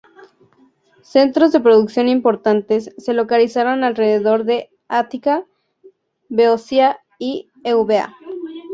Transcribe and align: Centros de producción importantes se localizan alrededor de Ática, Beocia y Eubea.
Centros 1.03 1.51
de 1.51 1.59
producción 1.59 2.07
importantes 2.07 2.89
se 2.97 3.13
localizan 3.13 3.83
alrededor 3.83 4.45
de 4.45 4.71
Ática, 4.87 5.45
Beocia 6.27 6.99
y 7.19 7.49
Eubea. 7.63 8.15